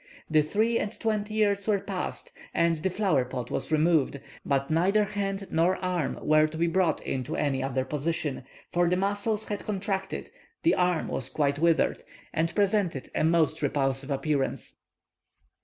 The 0.31 0.41
three 0.41 0.79
and 0.79 0.99
twenty 0.99 1.35
years 1.35 1.67
were 1.67 1.79
passed, 1.79 2.31
and 2.55 2.75
the 2.77 2.89
flower 2.89 3.23
pot 3.23 3.51
was 3.51 3.71
removed; 3.71 4.19
but 4.43 4.71
neither 4.71 5.03
hand 5.03 5.45
nor 5.51 5.75
arm 5.75 6.17
were 6.23 6.47
to 6.47 6.57
be 6.57 6.65
brought 6.65 6.99
into 7.03 7.35
any 7.35 7.61
other 7.61 7.85
position, 7.85 8.43
for 8.71 8.89
the 8.89 8.95
muscles 8.97 9.45
had 9.45 9.63
contracted, 9.63 10.31
the 10.63 10.73
arm 10.73 11.07
was 11.07 11.29
quite 11.29 11.59
withered, 11.59 12.01
and 12.33 12.55
presented 12.55 13.11
a 13.13 13.23
most 13.23 13.61
repulsive 13.61 14.09
appearance. 14.09 14.77